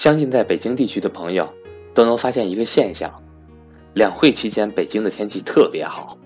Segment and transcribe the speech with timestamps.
[0.00, 1.46] 相信在北京地区的朋友
[1.92, 3.12] 都能发现一个现象：
[3.92, 6.16] 两会期间北京的天气特别好。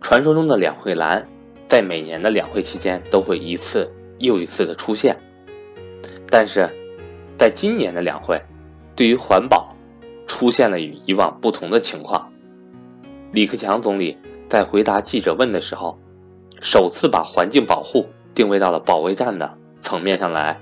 [0.00, 1.26] 传说中的两会蓝，
[1.66, 5.16] 在每年的两会期间都会一次又一次的出现。
[6.30, 6.70] 但是，
[7.36, 8.40] 在今年的两会，
[8.94, 9.74] 对于环保，
[10.28, 12.30] 出现了与以往不同的情况。
[13.32, 14.16] 李克强总理
[14.46, 15.98] 在回答记者问的时候，
[16.60, 20.60] 首次把环境保护定位到了保卫战的层面上来。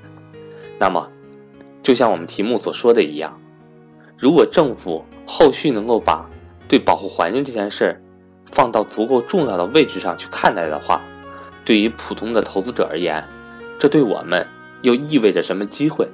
[0.78, 1.10] 那么，
[1.86, 3.40] 就像我们题目所说的一样，
[4.18, 6.28] 如果政府后续能够把
[6.66, 8.02] 对保护环境这件事
[8.50, 11.00] 放到足够重要的位置上去看待的话，
[11.64, 13.24] 对于普通的投资者而言，
[13.78, 14.44] 这对我们
[14.82, 16.04] 又意味着什么机会？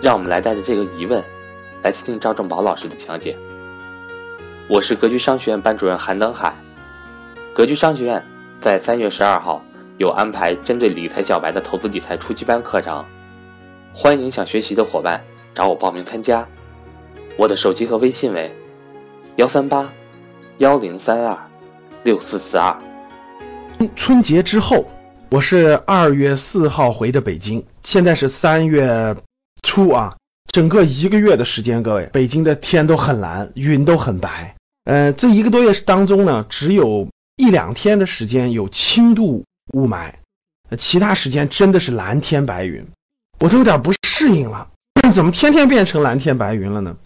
[0.00, 1.20] 让我们来带着这个疑问，
[1.82, 3.36] 来听听赵正宝老师的讲解。
[4.68, 6.54] 我是格局商学院班主任韩登海。
[7.52, 8.24] 格局商学院
[8.60, 9.64] 在三月十二号
[9.98, 13.04] 有安排针对理财小白的投资理财初级班课程，
[13.96, 15.22] 欢迎想学习的伙伴
[15.54, 16.48] 找我报名参加。
[17.36, 18.52] 我的手机和微信为
[19.36, 19.92] 幺三八
[20.58, 21.38] 幺零三二
[22.02, 22.76] 六四四二。
[23.94, 24.90] 春节之后，
[25.30, 29.16] 我是二月四号回的北京，现在是三月
[29.62, 30.16] 初啊。
[30.48, 34.56] 整个一个月的时间，各位，北京的天都很蓝，云都很白。
[34.84, 40.14] 呃，这一个多月当中呢，只有一两天的时间有轻度雾霾，
[40.78, 42.88] 其他时间真的是蓝天白云。
[43.44, 44.68] 我都有点不适应了，
[45.12, 46.96] 怎么天天变成蓝天白云了呢？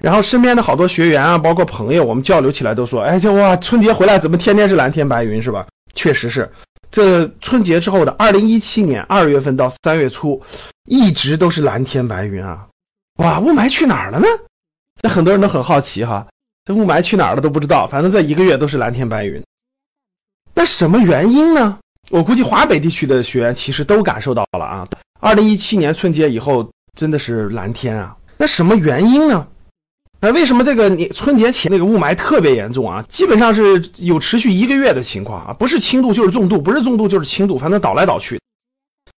[0.00, 5.66] 然后身边的好多学员啊，包括朋友，我们交流起来都说，哎，这哇，春节回来怎么天天是蓝天白云是吧？
[5.92, 6.52] 确实是，
[6.92, 10.42] 这春节之后的二零一七年二月份到三月初，
[10.84, 12.68] 一直都是蓝天白云啊。
[13.16, 14.28] 哇，雾霾去哪儿了呢？
[15.02, 16.28] 那很多人都很好奇哈，
[16.64, 17.88] 这雾霾去哪儿了都不知道。
[17.88, 19.42] 反正这一个月都是蓝天白云。
[20.54, 21.80] 那什么原因呢？
[22.10, 24.88] 我估计华北地区的学员其实都感受到了啊。
[25.24, 28.18] 二零一七年春节以后真的是蓝天啊。
[28.36, 29.48] 那什么原因呢？
[30.20, 33.06] 那为什么这个你春节前那个雾霾特别严重啊？
[33.08, 38.38] 基本上是有持续一个月的情况啊，不是轻度就是重度，不是重度就是轻度，反正倒来倒去。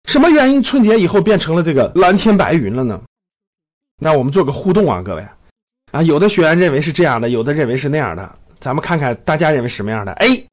[0.07, 3.01] 什么原因春节以后变成了这个蓝天白云了呢？
[3.97, 5.27] 那我们做个互动啊，各位
[5.91, 10.45] 啊，有的学员认为是这样的，有的认为是那样的，咱们看看大家认为什么样的？A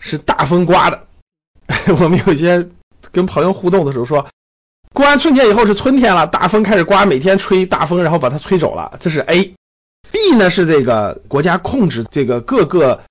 [0.00, 1.06] 是大风刮的，
[2.00, 2.68] 我们有些
[3.12, 4.26] 跟朋友互动的时候说，
[4.92, 9.54] 过完春节以后是春天了，大风开始刮，每天吹大风，然后把它吹走了，这是 A。
[10.10, 13.02] B 呢是这个国家控制这个各个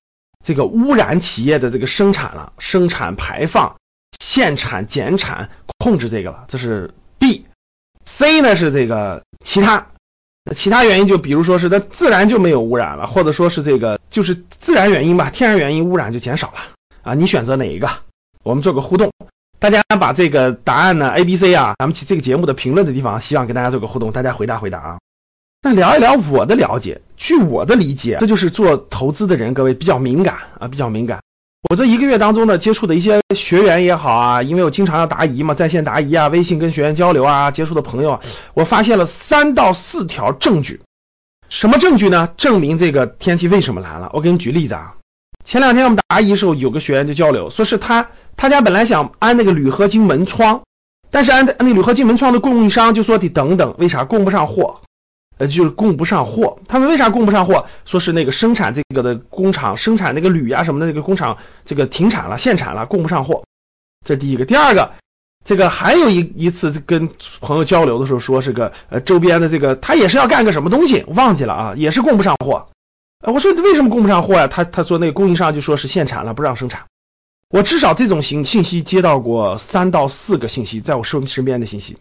[0.44, 3.76] 这个污染企业的这个生产了，生产排放、
[4.20, 5.50] 限产减产
[5.80, 7.46] 控制这个了，这是 B。
[8.06, 9.88] C 呢是这个其他，
[10.56, 16.60] 其他原因就比如说是它自然就没有污染了，或者说是这个就是自然原因吧，天然原因污染就减少了
[17.02, 17.90] 啊，你选择哪一个？
[18.44, 19.12] 我们做个互动，
[19.62, 25.00] 大家把这个答案呢 A、B、C 啊，咱们这个节目的评论的地方，希望跟大家做个互动，大家回答回答啊。
[25.62, 31.20] 那聊一聊我的了解，据我的理解，这就是做投资的人各位比较敏感啊，比较敏感。
[31.70, 38.20] 我这一个月当中呢，接触的一些学员也好啊，因为我经常要答疑嘛，在线答疑啊，微信跟学员交流啊，接触的朋友，
[38.56, 40.82] 我发现了三到四条证据。
[41.50, 42.30] 什么证据呢？
[42.36, 44.10] 证明这个天气为什么蓝了？
[44.14, 44.96] 我给你举例子啊。
[45.44, 50.62] 前两天我们答疑时候，有个学员就交流，说是他他家本来想安那个铝合金门窗，
[51.10, 54.82] 但是安的那铝合金门窗的供应商就说得等等，为啥供不上货？
[55.38, 57.66] 呃，就是供不上货，他们为啥供不上货？
[57.86, 63.44] 说是那个生产这个的工厂生产那个铝啊什么的那个工厂这个停产了，限产了，供不上货。
[64.06, 64.92] 这第一个，第二个，
[65.44, 67.10] 这个还有一一次跟
[67.40, 72.68] 朋友交流的时候说是个呃周边的这个他也是要干个什么东西，忘记了啊，也是供不上货。
[73.22, 74.48] 呃，我说为什么供不上货呀？
[74.48, 76.86] 他他说那个供应商就说是限产了，不让生产。
[77.50, 81.98] 我至少这种信信息接到过三到四个信息，在我身身边的信息。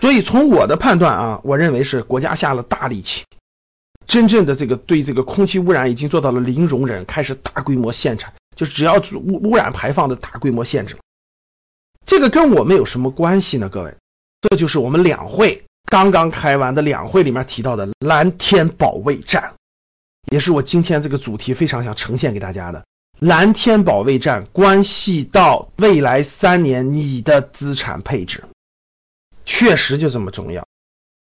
[0.00, 3.24] 所以从我的判断啊，我认为是国家下了大力气，
[4.06, 10.96] 真正的这个对这个空气污染已经做到了零容忍，开始大规模限产，就只要污污染排放的大规模限制。
[12.06, 13.68] 这个跟我们有什么关系呢？
[13.68, 13.94] 各位，
[14.40, 19.54] 这就是我们两会刚刚开完的两会里面提到的蓝天保卫战，
[20.30, 22.84] 也是我今天这个主题非常想呈现给大家的。
[23.18, 28.44] 蓝天保卫战关系到未来三年你的资产配置。
[29.44, 30.64] 确实就这么重要，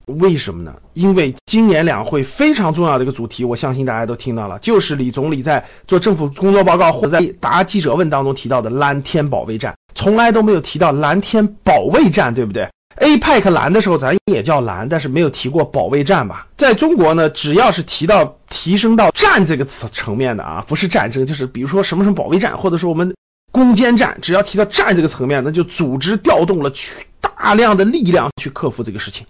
[0.06, 0.74] 为什么呢？
[0.92, 16.46] 因为今年两会非常重要的一个主题，我相信大家都听到了，就是李总理在做政府工作报告或在答记者问当中提到的蓝天保卫战，从来都没有提到蓝天保卫战，对不对？APEC 蓝的时候咱也叫蓝，但是没有提过保卫战吧？
[16.56, 23.14] 在中国呢，只要是提到提升到战这个词层面的啊，不是战争，就是比如说什么什么保卫战，或者说我们
[23.52, 26.92] 攻坚战，只要提到战这个层面，那就组织调动了去。
[27.20, 29.26] 大量的力量去克服这个事情，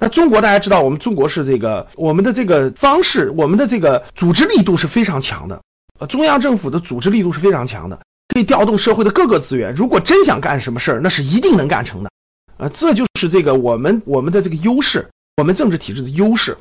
[0.00, 5.62] 那中国大家知道，我们中国是这个我们的这个方式，我们的这个组织力度是非常强的，
[5.98, 8.00] 呃，中央政府的组织力度是非常强的，
[8.32, 9.74] 可以调动社会的各个资源。
[9.74, 12.10] 如果真想干什么事儿，那是一定能干成的。
[12.56, 16.58] 啊，这就是这个我们我们的这个优势，我们政治体制的优势。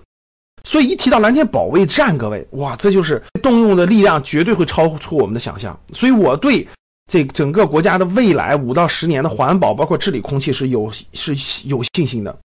[0.64, 5.80] 所以一提到蓝天保卫战，各位，哇，这就是动用的力量绝对会超出我们的想象。
[5.94, 6.68] 所以我对
[7.06, 12.40] 这整个国家的未来五到十年的环保，包括治理空气是有是有信心的。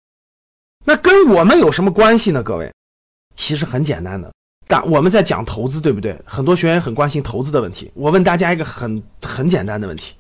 [0.85, 2.43] 那跟我们有什么关系呢？
[2.43, 2.75] 各位，
[3.35, 4.35] 其实很简单的，
[4.69, 6.21] 但我们在讲投资，对不对？
[6.27, 7.91] 很多学员很关心投资的问题。
[7.95, 10.15] 我问大家一个很很简单的问题：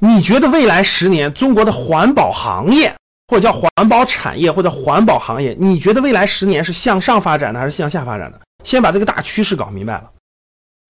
[0.00, 2.94] 你觉得未来十年中国的环保行业，
[3.26, 8.40] 或者叫环保产业，或者环保行业，你觉得未来十年是向上发展的还是向下发展的？
[8.62, 10.10] 先把这个大趋势搞明白了。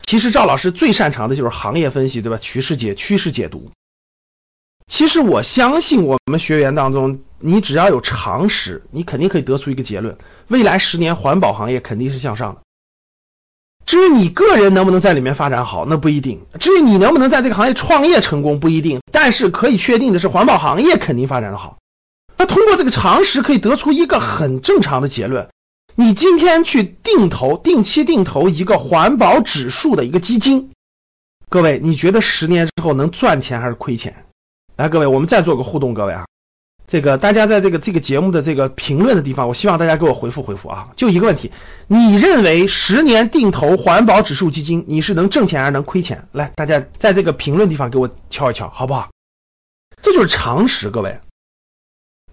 [0.05, 2.39] 其实赵老师最擅长的就是行业分析，对吧？
[2.39, 3.71] 趋势解趋势解读。
[4.87, 10.17] 其实我相信我们学员当中，你只要有常识，你肯定可以得出一个结论：
[10.49, 12.63] 未来十年环保行业肯定是向上的。
[13.89, 19.01] 至于你个人能不能在里面发展好，那不一定；至于你能不能在这个行业创业成功，不一定。
[19.11, 21.79] 但是可以确定的是，环保行业肯定发展的好。
[22.37, 25.49] 那通过这个常识，可以得出一个很正常的结论：
[25.95, 30.71] 你今天去定投、定期定投一个环保指数的一个基金，
[31.49, 34.27] 各位，你觉得十年之后能赚钱还是亏钱？
[34.77, 36.27] 来，各位，我们再做个互动，各位啊，
[36.89, 41.53] 这个大家在这个这个节目的这个评论的地方，我希望大家给我回复回复啊，就一个问题，
[41.87, 46.27] 你认为十年定投环保指数基金，你是能挣钱还是能亏钱？
[46.33, 49.11] 来，大家在这个评论地方给我敲一敲，好不好？
[50.01, 51.21] 这就是常识，各位。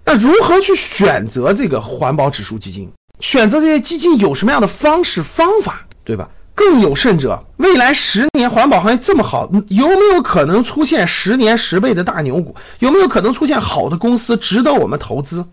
[0.05, 2.93] 那如何去选择这个环保指数基金？
[3.19, 6.29] 选择这些基金有什么样的方式方法，对吧？
[6.55, 12.55] 更有甚者，未来十年环保行业这么好，有没有可能出现十年十倍的大牛股？
[12.79, 15.45] 有没有可能出现好的公司值得我们投资？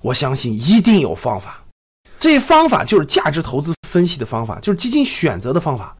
[0.00, 1.64] 我相信一定有方法。
[2.18, 5.96] 这方法就是价值投资分析的方法，就是基金选择的方法。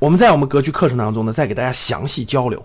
[0.00, 2.64] 我们在我们格局课程当中呢，再给大家详细交流，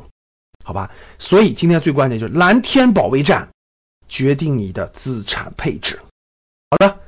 [0.64, 0.92] 好吧？
[1.18, 3.50] 所以今天最关键就是蓝天保卫战，
[4.08, 6.00] 决定你的资产配置。
[6.70, 7.00] 好的，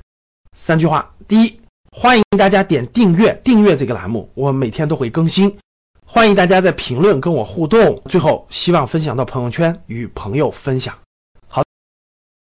[0.56, 1.63] 三句话，第一。
[1.96, 5.60] 欢迎大家点订阅，订阅这个栏目，我每天都会更新。
[6.04, 8.02] 欢迎大家在评论跟我互动。
[8.10, 10.96] 最后，希望分享到朋友圈，与朋友分享。